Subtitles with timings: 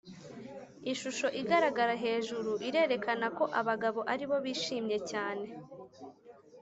[0.91, 5.47] Ishusho igaragara hejuru irerekana ko abagabo aribo bishimye cyane